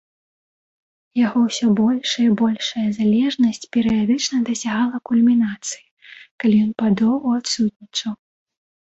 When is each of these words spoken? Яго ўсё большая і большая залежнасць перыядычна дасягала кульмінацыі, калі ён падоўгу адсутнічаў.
Яго 1.25 1.39
ўсё 1.47 1.67
большая 1.79 2.23
і 2.23 2.31
большая 2.41 2.85
залежнасць 2.99 3.69
перыядычна 3.77 4.37
дасягала 4.47 4.97
кульмінацыі, 5.09 5.83
калі 6.45 6.55
ён 6.65 6.71
падоўгу 6.83 7.29
адсутнічаў. 7.41 8.13